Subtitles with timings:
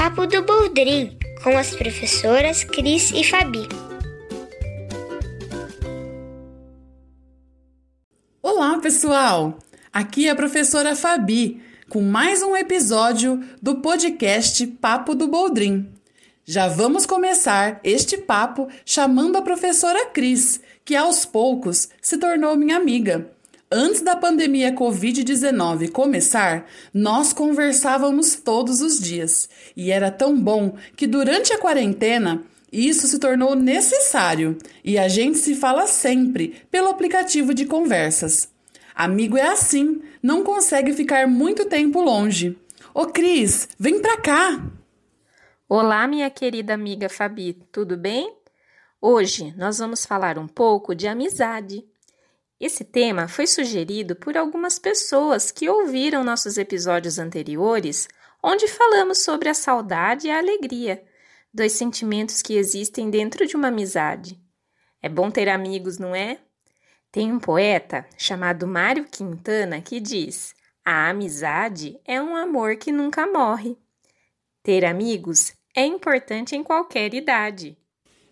[0.00, 3.68] Papo do Boldrin, com as professoras Cris e Fabi.
[8.42, 9.58] Olá, pessoal!
[9.92, 15.92] Aqui é a professora Fabi, com mais um episódio do podcast Papo do Boldrin.
[16.46, 22.78] Já vamos começar este papo chamando a professora Cris, que aos poucos se tornou minha
[22.78, 23.30] amiga.
[23.72, 29.48] Antes da pandemia Covid-19 começar, nós conversávamos todos os dias.
[29.76, 35.38] E era tão bom que durante a quarentena isso se tornou necessário e a gente
[35.38, 38.52] se fala sempre pelo aplicativo de conversas.
[38.92, 42.58] Amigo é assim, não consegue ficar muito tempo longe.
[42.92, 44.64] Ô Cris, vem pra cá!
[45.68, 48.34] Olá, minha querida amiga Fabi, tudo bem?
[49.00, 51.88] Hoje nós vamos falar um pouco de amizade.
[52.60, 58.06] Esse tema foi sugerido por algumas pessoas que ouviram nossos episódios anteriores,
[58.42, 61.02] onde falamos sobre a saudade e a alegria,
[61.54, 64.38] dois sentimentos que existem dentro de uma amizade.
[65.00, 66.38] É bom ter amigos, não é?
[67.10, 73.26] Tem um poeta chamado Mário Quintana que diz: A amizade é um amor que nunca
[73.26, 73.74] morre.
[74.62, 77.74] Ter amigos é importante em qualquer idade.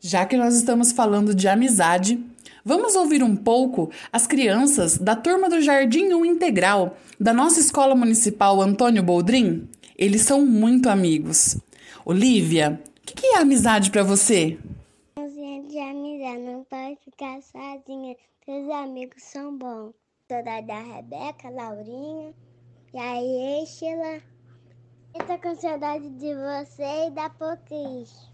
[0.00, 2.22] Já que nós estamos falando de amizade,
[2.64, 7.94] vamos ouvir um pouco as crianças da turma do Jardim 1 Integral da nossa Escola
[7.94, 9.68] Municipal Antônio Boldrin?
[9.96, 11.56] Eles são muito amigos.
[12.04, 14.58] Olivia, o que, que é amizade para você?
[15.74, 18.14] de amizade, não pode ficar sozinha.
[18.44, 19.92] Seus amigos são bons.
[20.28, 22.32] Toda da Rebeca, Laurinha
[22.92, 24.22] e a Estela.
[25.14, 28.30] Eu tô com saudade de você e da Pocris.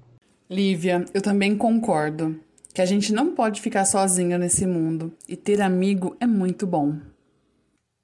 [0.50, 2.38] Lívia, eu também concordo
[2.72, 6.98] que a gente não pode ficar sozinha nesse mundo e ter amigo é muito bom.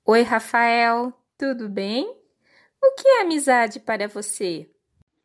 [0.05, 2.05] Oi, Rafael, tudo bem?
[2.83, 4.69] O que é amizade para você?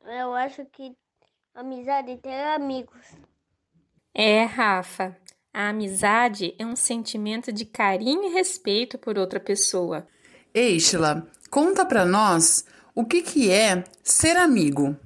[0.06, 0.96] Eu acho que
[1.54, 3.00] amizade é ter amigos.
[4.14, 5.16] É, Rafa,
[5.54, 10.08] a amizade é um sentimento de carinho e respeito por outra pessoa.
[10.54, 12.66] Eichla, conta para nós
[12.96, 14.98] o que, que é ser amigo.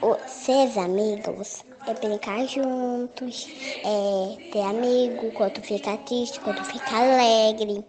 [0.00, 3.48] Ser amigos é brincar juntos,
[3.84, 7.84] é ter amigo quando fica triste, quando fica alegre.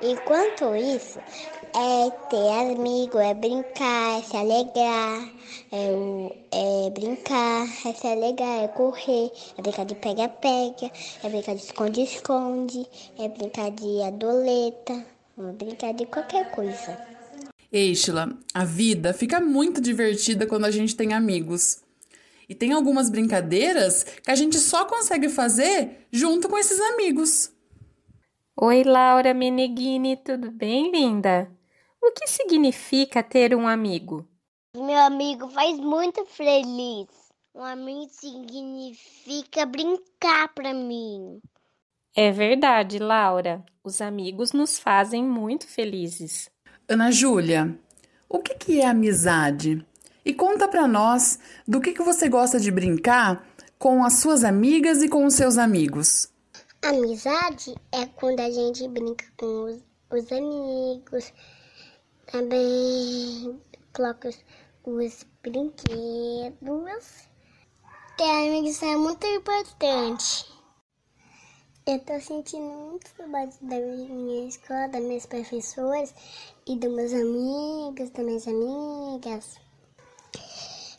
[0.00, 1.18] Enquanto isso,
[1.74, 5.28] é ter amigo, é brincar, é se alegrar,
[5.72, 10.88] é, é brincar, é se alegrar, é correr, é brincar de pega-pega,
[11.24, 12.86] é brincar de esconde-esconde,
[13.18, 15.04] é brincar de adoleta,
[15.36, 17.19] é brincar de qualquer coisa.
[17.72, 21.82] Eichla, a vida fica muito divertida quando a gente tem amigos.
[22.48, 27.52] E tem algumas brincadeiras que a gente só consegue fazer junto com esses amigos.
[28.56, 31.48] Oi, Laura Meneghini, tudo bem, linda?
[32.02, 34.26] O que significa ter um amigo?
[34.76, 37.06] Meu amigo faz muito feliz.
[37.54, 41.40] Um amigo significa brincar para mim.
[42.16, 43.64] É verdade, Laura.
[43.84, 46.50] Os amigos nos fazem muito felizes.
[46.90, 47.78] Ana Júlia,
[48.28, 49.86] o que, que é amizade?
[50.24, 53.46] E conta para nós do que, que você gosta de brincar
[53.78, 56.28] com as suas amigas e com os seus amigos.
[56.82, 59.80] Amizade é quando a gente brinca com os,
[60.10, 61.32] os amigos,
[62.26, 63.60] também
[63.92, 64.44] coloca os,
[64.84, 67.28] os brinquedos.
[68.18, 70.44] Ter amigos é muito importante.
[71.86, 76.14] Eu tô sentindo muito saudade da minha escola, das minhas professoras
[76.66, 79.56] e dos meus amigos, das minhas amigas.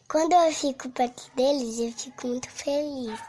[0.10, 3.20] Quando eu fico perto deles, eu fico muito feliz.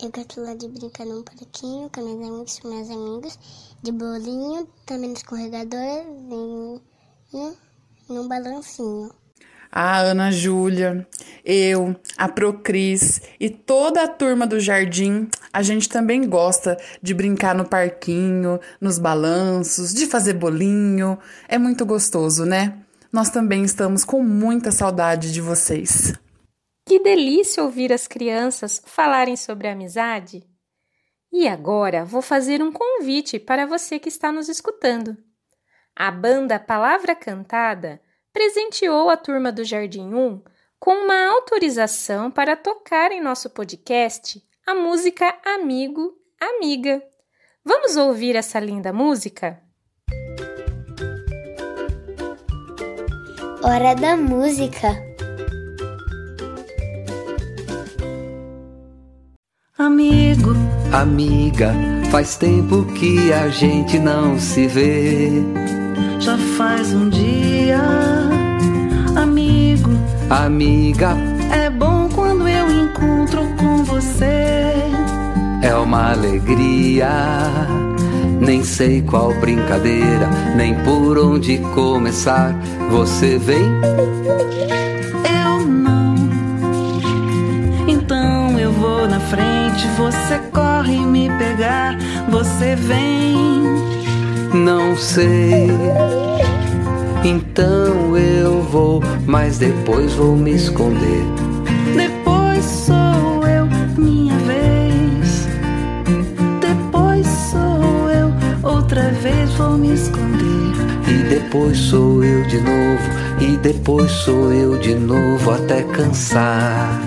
[0.00, 3.38] Eu gosto lá de brincar num parquinho com meus amigos, com meus amigos,
[3.82, 6.04] de bolinho, também no escorregador
[7.32, 7.56] e,
[8.12, 9.10] num balancinho.
[9.70, 11.06] A Ana Júlia,
[11.44, 17.54] eu, a Procris e toda a turma do jardim, a gente também gosta de brincar
[17.54, 21.18] no parquinho, nos balanços, de fazer bolinho.
[21.48, 22.78] É muito gostoso, né?
[23.12, 26.12] Nós também estamos com muita saudade de vocês.
[26.86, 30.42] Que delícia ouvir as crianças falarem sobre amizade!
[31.30, 35.16] E agora vou fazer um convite para você que está nos escutando.
[35.94, 38.00] A banda Palavra Cantada
[38.32, 40.42] presenteou a turma do Jardim 1
[40.78, 47.02] com uma autorização para tocar em nosso podcast a música Amigo, Amiga.
[47.64, 49.60] Vamos ouvir essa linda música?
[53.62, 54.88] Hora da música.
[59.76, 60.50] Amigo,
[60.92, 61.72] amiga,
[62.10, 65.30] faz tempo que a gente não se vê.
[66.20, 67.27] Já faz um dia,
[70.30, 71.16] amiga.
[71.50, 74.74] É bom quando eu encontro com você.
[75.62, 77.08] É uma alegria.
[78.40, 82.54] Nem sei qual brincadeira, nem por onde começar.
[82.90, 83.66] Você vem?
[85.44, 86.14] Eu não.
[87.86, 91.98] Então eu vou na frente, você corre me pegar.
[92.30, 93.36] Você vem?
[94.54, 95.68] Não sei.
[97.24, 101.24] Então eu vou, mas depois vou me esconder.
[101.96, 103.66] Depois sou eu,
[103.96, 105.48] minha vez.
[106.60, 108.32] Depois sou eu,
[108.62, 110.72] outra vez vou me esconder.
[111.08, 113.10] E depois sou eu de novo,
[113.40, 117.00] e depois sou eu de novo até cansar.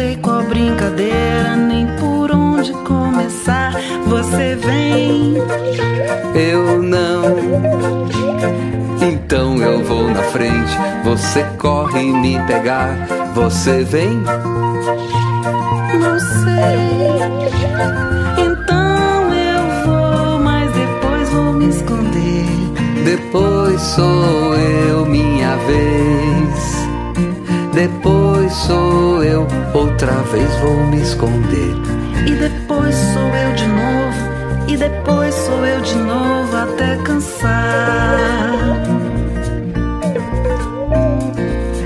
[0.00, 3.74] Sei qual brincadeira, nem por onde começar.
[4.06, 5.34] Você vem,
[6.34, 7.22] Eu não.
[9.02, 10.74] Então eu vou na frente,
[11.04, 12.96] você corre me pegar.
[13.34, 14.22] Você vem?
[16.02, 16.80] não sei.
[18.46, 22.46] Então eu vou, mas depois vou me esconder.
[23.04, 26.86] Depois sou eu, minha vez.
[27.74, 28.19] Depois
[28.50, 31.74] sou eu, outra vez vou me esconder.
[32.26, 34.28] E depois sou eu de novo,
[34.68, 38.50] e depois sou eu de novo até cansar.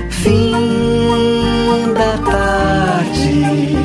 [0.09, 3.77] Fim da tarde,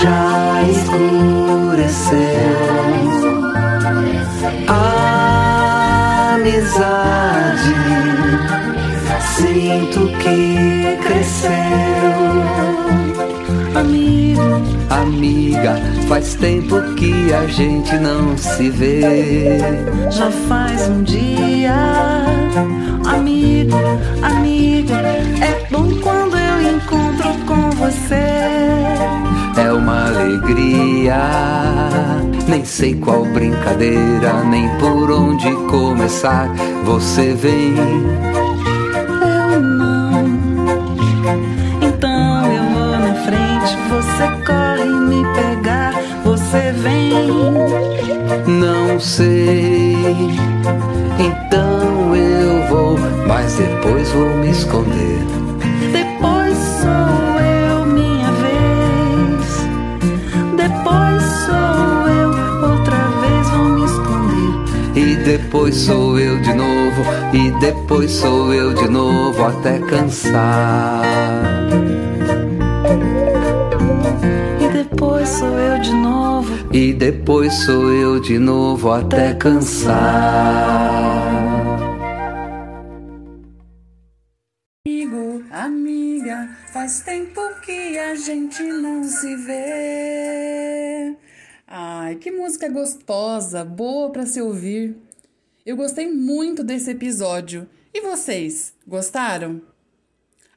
[0.00, 2.14] já escureceu.
[6.36, 7.74] Amizade,
[9.36, 10.73] sinto que
[15.64, 15.76] Amiga,
[16.08, 19.58] faz tempo que a gente não se vê.
[20.10, 21.74] já faz um dia.
[23.06, 23.76] Amigo,
[24.22, 28.14] amiga, é bom quando eu encontro com você.
[29.56, 31.16] É uma alegria.
[32.46, 36.46] Nem sei qual brincadeira, nem por onde começar.
[36.84, 37.74] Você vem,
[65.54, 67.02] depois sou eu de novo,
[67.32, 71.04] e depois sou eu de novo até cansar.
[74.60, 76.52] E depois sou eu de novo.
[76.72, 79.94] E depois sou eu de novo até cansar.
[84.84, 91.16] Amigo, amiga, faz tempo que a gente não se vê.
[91.68, 95.03] Ai, que música gostosa, boa para se ouvir.
[95.64, 97.66] Eu gostei muito desse episódio.
[97.94, 99.62] E vocês, gostaram?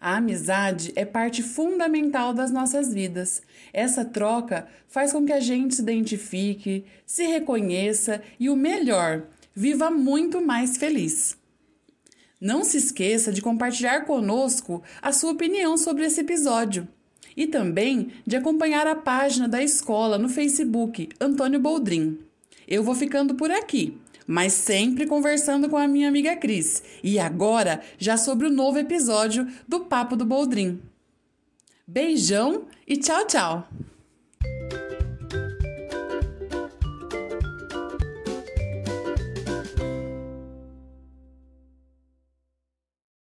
[0.02, 3.42] A amizade é parte fundamental das nossas vidas.
[3.72, 9.24] Essa troca faz com que a gente se identifique, se reconheça e, o melhor,
[9.56, 11.38] viva muito mais feliz.
[12.40, 16.86] Não se esqueça de compartilhar conosco a sua opinião sobre esse episódio
[17.36, 22.20] e também de acompanhar a página da escola no Facebook Antônio Boldrin.
[22.68, 26.84] Eu vou ficando por aqui, mas sempre conversando com a minha amiga Cris.
[27.02, 30.82] E agora já sobre o novo episódio do Papo do Boldrin.
[31.88, 33.68] Beijão e tchau, tchau!